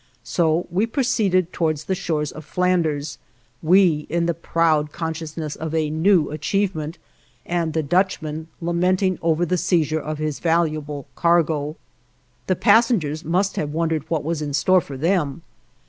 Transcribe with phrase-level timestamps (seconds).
[0.23, 3.19] So we proceeded towards the shores of Flanders;
[3.61, 6.97] we, in the proud consciousness of a new achievement,
[7.45, 11.75] and the Dutchman lamenting over the seizure of his valuable cargo.
[12.47, 15.43] The passengers must have wondered what was in store for them.